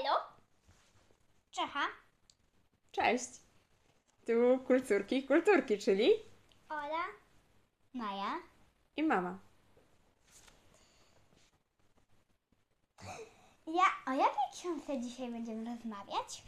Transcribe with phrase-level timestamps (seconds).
[0.00, 0.16] Elo?
[1.50, 1.80] Czecha.
[2.92, 3.28] Cześć!
[4.26, 6.10] Tu kulturki, kulturki, czyli
[6.68, 7.04] Ola.
[7.94, 8.38] Maja.
[8.96, 9.38] i mama.
[13.66, 16.42] Ja, o jakiej książce dzisiaj będziemy rozmawiać?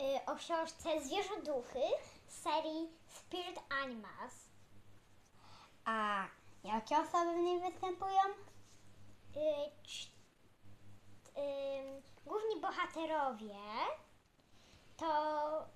[0.00, 1.80] Y, o książce Zwierzoduchy
[2.28, 4.34] z serii Spirit Animals.
[5.84, 6.24] A
[6.64, 8.20] jakie osoby w niej występują?
[9.36, 10.10] Y, cz-
[11.36, 13.58] ym, główni bohaterowie
[14.96, 15.06] to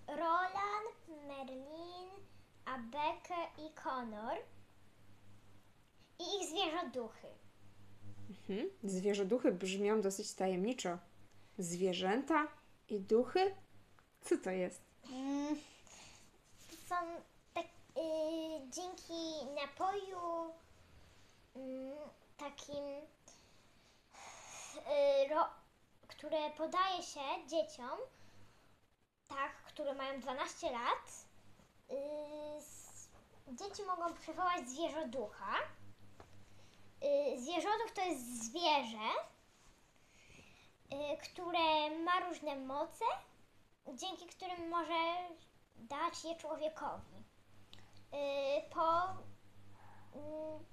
[0.09, 2.11] Roland, Merlin,
[2.65, 4.39] Abeke i Connor
[6.19, 7.29] i ich zwierzoduchy.
[8.31, 8.71] Mhm.
[8.85, 10.99] Zwierzoduchy brzmią dosyć tajemniczo.
[11.59, 12.49] Zwierzęta
[12.89, 13.55] i duchy?
[14.23, 14.83] Co to jest?
[15.13, 15.57] Mm,
[16.71, 16.97] to są
[17.55, 18.01] tak, y,
[18.71, 20.55] dzięki napoju
[21.57, 21.97] mm,
[22.37, 22.85] takim,
[24.77, 25.45] y, ro,
[26.17, 27.99] które podaje się dzieciom,
[29.29, 31.27] tak, które mają 12 lat,
[31.91, 35.55] y, dzieci mogą przywołać zwierzoducha.
[37.05, 39.11] Y, zwierzoduch to jest zwierzę,
[40.93, 43.05] y, które ma różne moce,
[43.95, 45.29] dzięki którym może
[45.77, 47.17] dać je człowiekowi.
[48.13, 49.17] Yy, po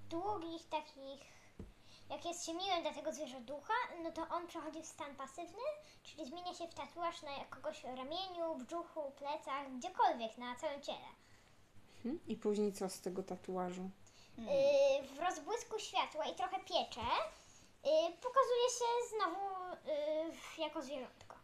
[0.09, 1.42] długich takich,
[2.13, 5.63] jak jest się miłym dla tego zwierzoducha, no to on przechodzi w stan pasywny,
[6.03, 11.07] czyli zmienia się w tatuaż na kogoś ramieniu, brzuchu, plecach, gdziekolwiek na całym ciele.
[11.97, 12.19] Mhm.
[12.27, 13.89] I później co z tego tatuażu?
[14.37, 17.07] Yy, w rozbłysku światła i trochę piecze
[17.83, 17.91] yy,
[18.21, 19.39] pokazuje się znowu
[20.57, 21.35] yy, jako zwierzątko.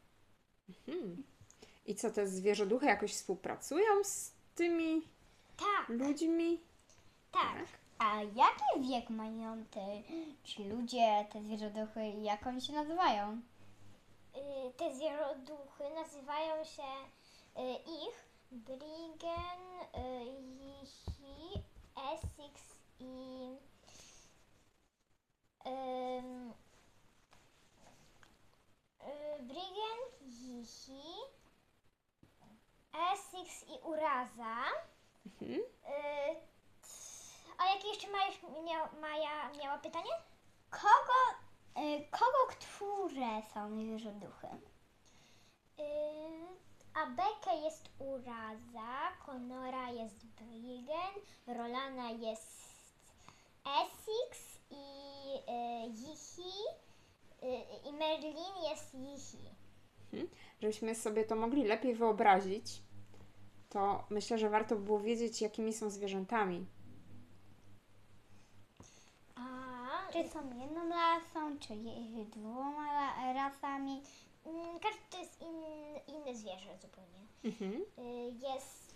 [0.87, 1.23] Mhm.
[1.85, 5.01] I co, te zwierzoduchy jakoś współpracują z tymi
[5.57, 6.59] Tak, ludźmi?
[7.31, 7.65] tak.
[7.99, 10.03] A jaki wiek mają te
[10.43, 13.41] ci ludzie, te zwierzoduchy i jak oni się nazywają?
[14.35, 16.83] Y, te zwieroduchy nazywają się
[17.57, 19.61] y, ich Brigen,
[19.95, 20.25] y,
[20.59, 21.63] Yihi,
[22.13, 22.61] Essex
[22.99, 23.57] i
[25.65, 26.53] ym,
[29.01, 31.03] y, Brigen, Yihi,
[33.13, 34.57] Essex i Uraza.
[35.25, 35.59] Mhm.
[35.59, 36.48] Y,
[37.59, 38.31] a jakie jeszcze Maja,
[38.63, 40.11] mia, Maja miała pytanie?
[40.69, 41.21] Kogo,
[41.87, 44.47] y, kogo które są zwierzoduchy?
[45.77, 45.85] Yy,
[46.93, 51.13] Abeke jest Uraza, Konora jest Brigen,
[51.47, 52.59] Rolana jest
[53.65, 54.75] Essex i
[55.31, 56.53] yy, Yihi
[57.41, 59.49] yy, i Merlin jest Yihi.
[60.13, 60.29] Mhm.
[60.61, 62.81] Żebyśmy sobie to mogli lepiej wyobrazić,
[63.69, 66.65] to myślę, że warto było wiedzieć, jakimi są zwierzętami.
[69.35, 69.41] A,
[70.13, 71.73] Czy są jedną rasą, czy
[72.25, 74.01] dwoma ra- rasami?
[74.45, 77.19] mm, każdy to jest inny, inne zwierzę zupełnie.
[77.43, 77.71] Mhm.
[77.97, 78.95] Yy, jest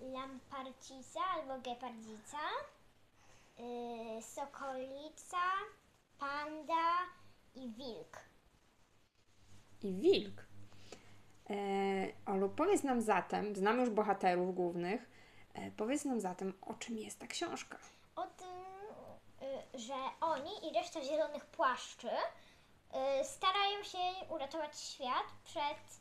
[0.00, 2.38] lamparcica albo gepardzica,
[3.58, 5.36] yy, sokolica,
[6.18, 6.84] panda
[7.54, 8.20] i wilk.
[9.82, 10.46] i wilk.
[11.50, 11.54] E,
[12.26, 15.10] Olu, powiedz nam zatem, znamy już bohaterów głównych,
[15.54, 17.78] e, powiedz nam zatem, o czym jest ta książka.
[18.16, 18.63] o tym, y,
[19.74, 23.98] że oni i reszta zielonych płaszczy y, starają się
[24.28, 26.00] uratować świat przed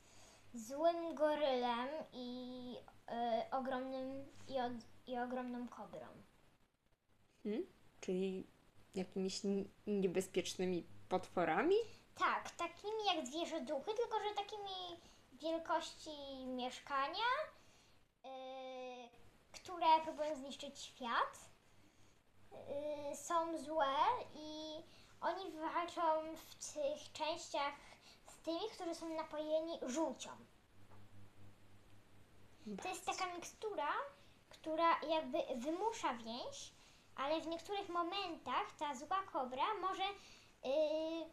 [0.54, 2.78] złym gorylem i
[3.10, 4.74] y, ogromnym i, od,
[5.08, 6.08] i ogromną kobrą.
[7.44, 7.66] Hmm?
[8.02, 8.48] Czyli
[8.96, 9.42] jakimiś
[9.88, 11.76] niebezpiecznymi potworami?
[12.16, 15.00] Tak, takimi jak zwierzoduchy, tylko że takimi
[15.34, 17.30] wielkości mieszkania,
[18.26, 18.30] y,
[19.52, 21.53] które próbują zniszczyć świat.
[23.12, 23.96] Y, są złe
[24.36, 24.84] i
[25.22, 27.74] oni walczą w tych częściach
[28.28, 30.30] z tymi, którzy są napojeni żółcią.
[32.84, 33.92] To jest taka mikstura,
[34.50, 36.74] która jakby wymusza więź,
[37.16, 40.04] ale w niektórych momentach ta zła kobra może
[40.64, 41.26] yy,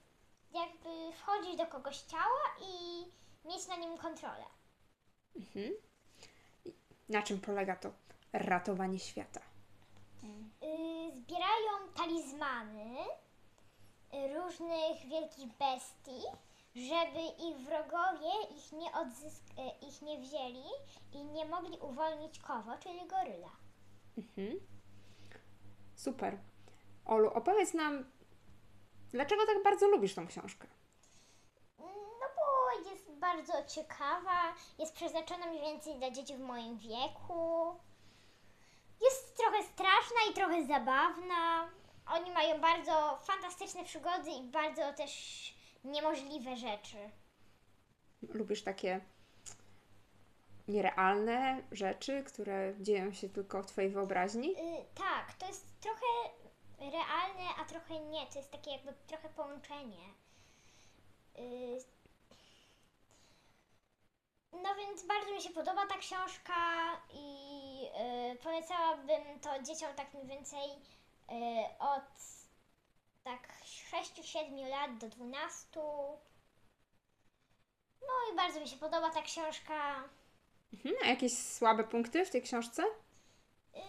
[0.55, 3.05] jakby wchodzić do kogoś ciała i
[3.49, 4.45] mieć na nim kontrolę.
[5.37, 5.73] Mhm.
[7.09, 7.93] Na czym polega to
[8.33, 9.50] ratowanie świata?
[10.23, 12.97] Yy, zbierają talizmany
[14.35, 16.23] różnych wielkich bestii,
[16.75, 20.65] żeby ich wrogowie ich nie, odzysk- yy, ich nie wzięli
[21.13, 23.51] i nie mogli uwolnić kowo, czyli goryla.
[24.19, 24.61] Mhm.
[25.97, 26.39] Super.
[27.07, 28.11] Olu, opowiedz nam,
[29.13, 30.69] dlaczego tak bardzo lubisz tą książkę?
[31.79, 37.75] No bo jest bardzo ciekawa, jest przeznaczona mniej więcej dla dzieci w moim wieku.
[39.51, 41.71] Trochę straszna i trochę zabawna.
[42.07, 45.55] Oni mają bardzo fantastyczne przygody i bardzo też
[45.85, 46.97] niemożliwe rzeczy.
[48.23, 49.01] Lubisz takie
[50.69, 54.51] nierealne rzeczy, które dzieją się tylko w Twojej wyobraźni?
[54.51, 56.07] Y, tak, to jest trochę
[56.79, 58.27] realne, a trochę nie.
[58.27, 60.05] To jest takie jakby trochę połączenie.
[61.39, 61.79] Y,
[64.53, 66.55] no więc bardzo mi się podoba ta książka
[67.13, 67.87] i
[68.33, 72.05] y, polecałabym to dzieciom tak mniej więcej y, od
[73.25, 73.49] tak
[73.93, 75.81] 6-7 lat do 12.
[78.01, 80.05] No i bardzo mi się podoba ta książka.
[80.73, 80.95] Mhm.
[81.05, 82.83] A jakieś słabe punkty w tej książce?
[83.75, 83.83] Yy,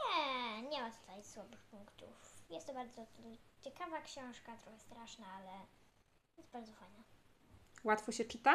[0.00, 2.34] nie, nie ma tutaj słabych punktów.
[2.50, 3.06] Jest to bardzo
[3.64, 5.50] ciekawa książka, trochę straszna, ale
[6.36, 7.02] jest bardzo fajna.
[7.84, 8.54] Łatwo się czyta?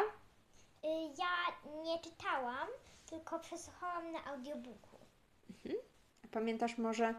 [0.82, 2.68] Yy, ja nie czytałam,
[3.06, 4.96] tylko przesłuchałam na audiobooku.
[6.30, 7.14] Pamiętasz może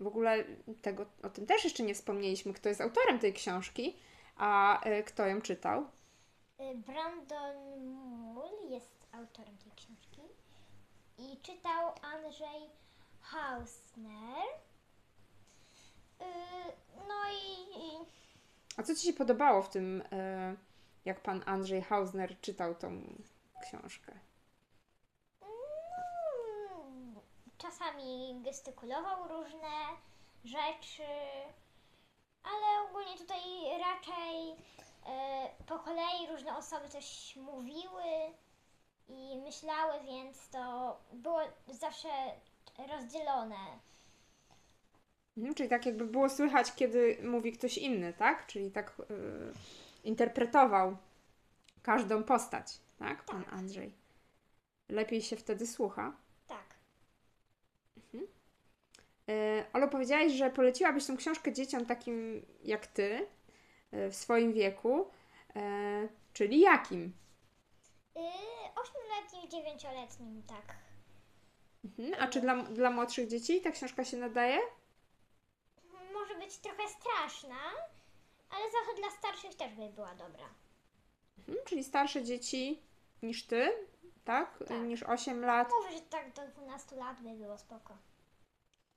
[0.00, 0.44] w ogóle
[0.82, 3.96] tego, o tym też jeszcze nie wspomnieliśmy, kto jest autorem tej książki,
[4.36, 5.86] a y, kto ją czytał?
[6.58, 7.78] Yy, Brandon
[8.34, 10.22] Mull jest autorem tej książki
[11.18, 12.70] i czytał Andrzej
[13.20, 14.44] Hausner.
[17.08, 18.06] No i,
[18.76, 20.56] A co Ci się podobało w tym, y,
[21.04, 23.02] jak pan Andrzej Hausner czytał tą
[23.62, 24.12] książkę?
[25.42, 27.14] Mm,
[27.58, 29.70] Czasami gestykulował różne
[30.44, 31.06] rzeczy,
[32.42, 33.40] ale ogólnie tutaj
[33.80, 34.50] raczej
[35.06, 38.02] e, po kolei różne osoby coś mówiły
[39.08, 42.08] i myślały, więc to było zawsze
[42.88, 43.78] rozdzielone.
[45.36, 48.46] Mhm, czyli tak jakby było słychać, kiedy mówi ktoś inny, tak?
[48.46, 49.52] Czyli tak y,
[50.04, 50.96] interpretował
[51.82, 53.24] każdą postać, tak?
[53.24, 53.94] Pan Andrzej.
[54.88, 56.16] Lepiej się wtedy słucha.
[56.46, 56.74] Tak.
[59.28, 63.26] E, Olo, powiedziałaś, że poleciłabyś tą książkę dzieciom takim jak ty,
[63.92, 65.10] e, w swoim wieku,
[65.56, 67.12] e, czyli jakim?
[68.16, 68.20] Y,
[68.80, 70.76] Ośmioletnim, dziewięcioletnim, tak.
[71.84, 72.14] Mhm.
[72.18, 74.58] A czy dla, dla młodszych dzieci ta książka się nadaje?
[76.12, 77.56] Może być trochę straszna,
[78.52, 80.44] ale za to dla starszych też by była dobra.
[81.38, 81.58] Mhm.
[81.66, 82.82] Czyli starsze dzieci
[83.22, 83.72] niż ty,
[84.24, 84.58] tak?
[84.68, 84.80] Tak.
[84.82, 87.96] Niż 8 lat, Może, że tak do 12 lat by było spoko.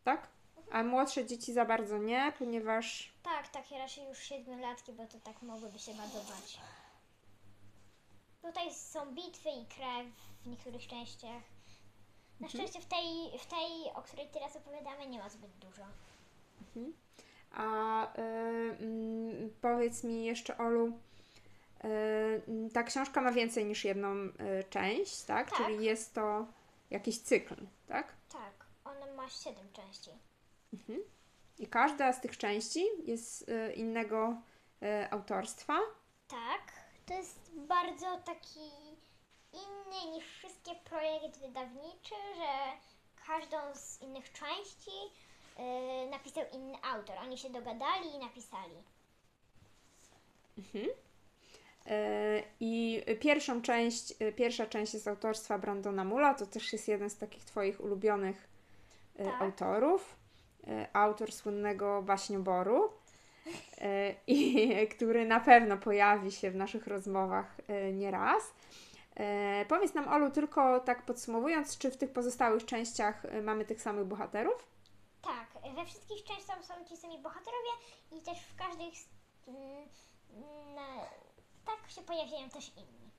[0.03, 0.27] tak?
[0.71, 5.41] A młodsze dzieci za bardzo nie, ponieważ Tak, takie raczej już siedmiolatki, bo to tak
[5.41, 6.59] mogłyby się bardzo bać.
[8.41, 10.07] Tutaj są bitwy i krew
[10.43, 11.41] w niektórych częściach.
[12.39, 15.83] Na szczęście w tej, w tej, o której teraz opowiadamy, nie ma zbyt dużo.
[17.55, 18.21] A y,
[18.79, 21.87] mm, powiedz mi jeszcze, Olu, y,
[22.47, 24.31] mm, ta książka ma więcej niż jedną y,
[24.69, 25.49] część, tak?
[25.49, 25.57] Tak.
[25.57, 26.47] Czyli jest to
[26.89, 27.55] jakiś cykl,
[27.87, 28.13] tak?
[28.31, 30.11] Tak, ona ma siedem części.
[31.59, 34.35] I każda z tych części jest y, innego
[35.11, 35.79] autorstwa.
[36.27, 36.61] Tak,
[37.05, 38.69] to jest bardzo taki
[39.53, 42.77] inny niż wszystkie projekt wydawniczy, że
[43.27, 44.91] każdą z innych części
[45.57, 47.17] yy, napisał inny autor.
[47.17, 48.75] Oni się dogadali i napisali.
[51.87, 57.09] Y, I pierwszą część, y, pierwsza część jest autorstwa Brandona Mula, to też jest jeden
[57.09, 58.47] z takich Twoich ulubionych
[59.17, 59.41] Tak.
[59.41, 60.15] autorów.
[60.93, 62.89] Autor słynnego baśnioboru,
[64.27, 67.57] i który na pewno pojawi się w naszych rozmowach
[67.93, 68.53] nieraz.
[69.67, 74.74] Powiedz nam, Olu, tylko tak podsumowując, czy w tych pozostałych częściach mamy tych samych bohaterów?
[75.73, 77.69] We wszystkich częściach są ci sami bohaterowie
[78.11, 79.09] i też w każdej z,
[79.47, 80.87] mm, na,
[81.65, 83.11] tak się pojawiają też inni.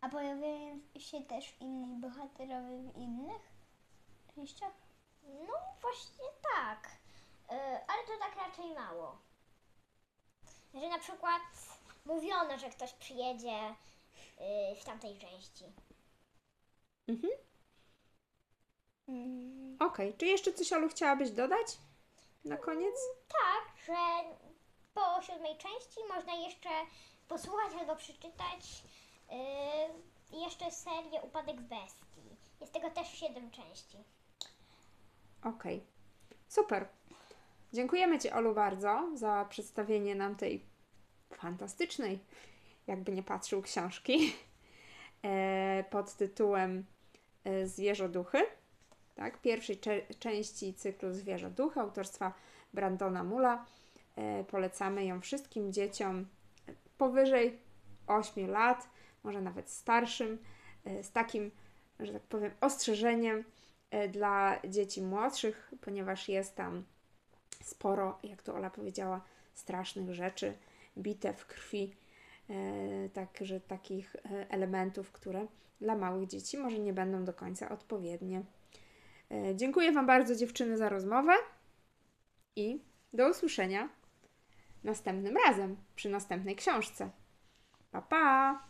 [0.00, 3.52] A pojawiają się też inni bohaterowie w innych
[4.34, 4.72] częściach?
[5.22, 6.24] No właśnie
[6.54, 6.98] tak,
[7.52, 7.54] Y,
[7.86, 9.18] ale to tak raczej mało.
[10.74, 11.42] Że na przykład
[12.04, 15.64] mówiono, że ktoś przyjedzie y, w tamtej części.
[19.08, 21.78] Mm, Okej, czy jeszcze coś, Olu, chciałabyś dodać
[22.44, 22.94] na koniec?
[23.28, 23.94] Tak, że
[24.94, 26.68] po siódmej części można jeszcze
[27.28, 28.82] posłuchać albo przeczytać
[30.32, 32.06] y, jeszcze serię Upadek Bestii.
[32.60, 33.98] Jest tego też siedem części.
[35.44, 35.82] Okej,
[36.48, 36.88] super.
[37.72, 40.64] Dziękujemy Ci, Olu, bardzo za przedstawienie nam tej
[41.36, 42.18] fantastycznej,
[42.86, 44.34] jakby nie patrzył, książki
[45.22, 46.86] e, pod tytułem
[47.44, 48.38] e, Zwierzoduchy.
[49.16, 49.80] Tak, pierwszej
[50.18, 52.32] części cyklu Zwierzoduchy autorstwa
[52.74, 53.64] Brandona Mula.
[54.16, 56.26] E, polecamy ją wszystkim dzieciom
[56.98, 57.58] powyżej
[58.06, 58.88] 8 lat,
[59.24, 60.38] może nawet starszym,
[60.84, 61.50] e, z takim,
[62.00, 63.44] że tak powiem, ostrzeżeniem
[63.90, 66.84] e, dla dzieci młodszych, ponieważ jest tam
[67.62, 69.20] sporo, jak to Ola powiedziała,
[69.54, 70.54] strasznych rzeczy,
[70.98, 71.94] bitew krwi
[72.50, 75.46] e, także takich e, elementów, które
[75.80, 78.42] dla małych dzieci może nie będą do końca odpowiednie.
[79.30, 81.32] E, Dziękuję Wam bardzo, dziewczyny, za rozmowę
[82.56, 82.80] i
[83.12, 83.88] do usłyszenia
[84.84, 87.10] następnym razem przy następnej książce.
[87.90, 88.66] Pa, pa!